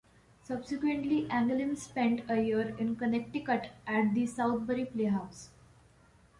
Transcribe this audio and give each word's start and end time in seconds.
Subsequently, 0.41 1.27
Anglim 1.29 1.75
spent 1.77 2.23
a 2.27 2.41
year 2.41 2.75
in 2.79 2.95
Connecticut 2.95 3.69
at 3.85 4.15
the 4.15 4.23
Southbury 4.25 4.91
Playhouse. 4.91 5.51